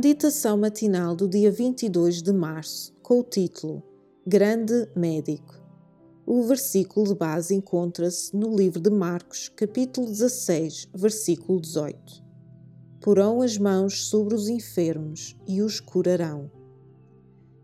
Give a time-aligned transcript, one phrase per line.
[0.00, 3.82] Meditação matinal do dia 22 de março, com o título
[4.24, 5.60] Grande Médico.
[6.24, 12.24] O versículo de base encontra-se no livro de Marcos, capítulo 16, versículo 18.
[13.00, 16.48] Porão as mãos sobre os enfermos e os curarão.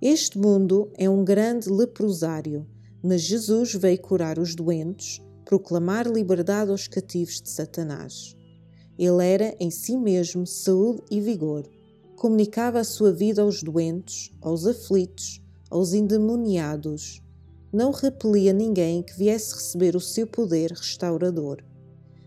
[0.03, 2.67] Este mundo é um grande leprosário,
[3.01, 8.35] mas Jesus veio curar os doentes, proclamar liberdade aos cativos de Satanás.
[8.99, 11.65] Ele era em si mesmo saúde e vigor.
[12.17, 17.23] Comunicava a sua vida aos doentes, aos aflitos, aos endemoniados.
[17.73, 21.63] Não repelia ninguém que viesse receber o seu poder restaurador.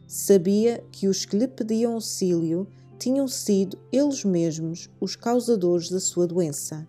[0.05, 2.67] Sabia que os que lhe pediam auxílio
[2.99, 6.85] tinham sido eles mesmos os causadores da sua doença.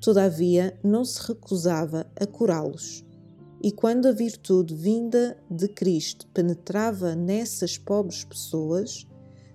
[0.00, 3.04] Todavia, não se recusava a curá-los.
[3.62, 9.06] E quando a virtude vinda de Cristo penetrava nessas pobres pessoas,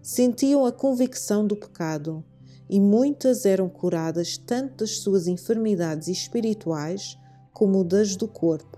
[0.02, 2.24] sentiam a convicção do pecado,
[2.70, 7.18] e muitas eram curadas tanto das suas enfermidades espirituais
[7.52, 8.78] como das do corpo.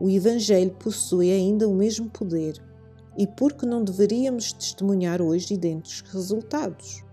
[0.00, 2.60] O Evangelho possui ainda o mesmo poder,
[3.16, 7.04] e por que não deveríamos testemunhar hoje idênticos resultados?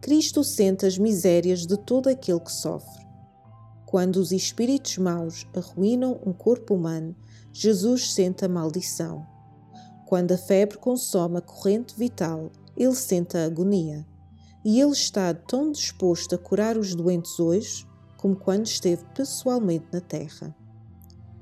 [0.00, 3.08] Cristo sente as misérias de todo aquele que sofre
[3.90, 7.16] quando os espíritos maus arruinam um corpo humano,
[7.50, 9.26] Jesus sente a maldição.
[10.04, 14.06] Quando a febre consome a corrente vital, ele sente a agonia.
[14.68, 17.88] E ele está tão disposto a curar os doentes hoje
[18.18, 20.54] como quando esteve pessoalmente na terra.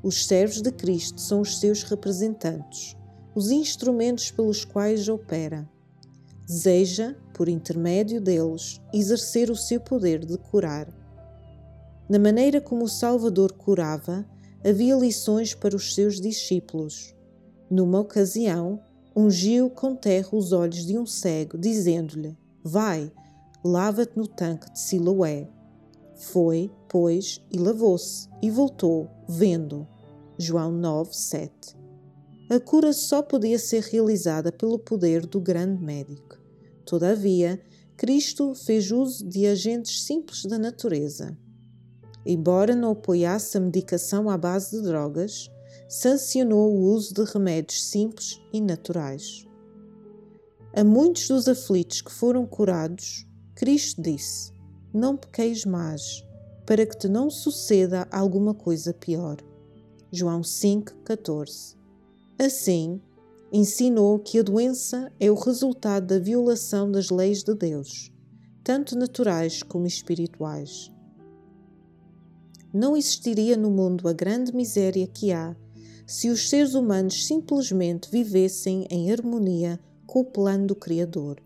[0.00, 2.96] Os servos de Cristo são os seus representantes,
[3.34, 5.68] os instrumentos pelos quais opera.
[6.46, 10.86] Deseja, por intermédio deles, exercer o seu poder de curar
[12.08, 14.24] na maneira como o Salvador curava,
[14.64, 17.12] havia lições para os seus discípulos.
[17.68, 18.80] Numa ocasião,
[19.16, 23.12] ungiu com terra os olhos de um cego, dizendo-lhe: Vai,
[23.64, 25.48] lava-te no tanque de Siloé.
[26.16, 29.86] Foi, pois, e lavou-se, e voltou, vendo.
[30.38, 31.76] João 9, 7.
[32.50, 36.38] A cura só podia ser realizada pelo poder do grande médico.
[36.84, 37.60] Todavia,
[37.96, 41.36] Cristo fez uso de agentes simples da natureza
[42.26, 45.48] embora não apoiasse a medicação à base de drogas,
[45.88, 49.45] sancionou o uso de remédios simples e naturais.
[50.76, 54.52] A muitos dos aflitos que foram curados, Cristo disse:
[54.92, 56.22] Não pequeis mais,
[56.66, 59.38] para que te não suceda alguma coisa pior.
[60.12, 61.76] João 5,14
[62.38, 63.00] Assim,
[63.50, 68.12] ensinou que a doença é o resultado da violação das leis de Deus,
[68.62, 70.92] tanto naturais como espirituais
[72.76, 75.56] não existiria no mundo a grande miséria que há
[76.06, 81.42] se os seres humanos simplesmente vivessem em harmonia com o plano do Criador.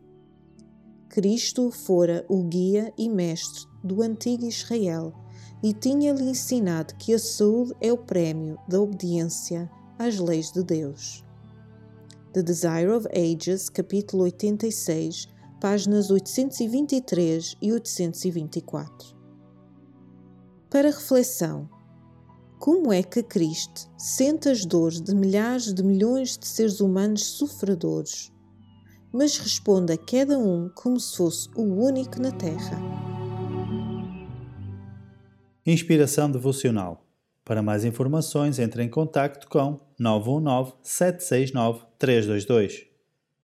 [1.09, 5.13] Cristo fora o guia e mestre do antigo Israel
[5.63, 11.25] e tinha-lhe ensinado que a saúde é o prémio da obediência às leis de Deus.
[12.33, 15.29] The Desire of Ages, capítulo 86,
[15.61, 19.17] páginas 823 e 824.
[20.71, 21.69] Para reflexão:
[22.61, 28.31] como é que Cristo sente as dores de milhares de milhões de seres humanos sofredores,
[29.13, 32.79] mas responde a cada um como se fosse o único na Terra?
[35.67, 37.07] Inspiração devocional.
[37.45, 42.90] Para mais informações, entre em contato com 919 769 322.